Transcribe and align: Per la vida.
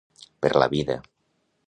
Per 0.45 0.51
la 0.63 0.69
vida. 0.71 0.97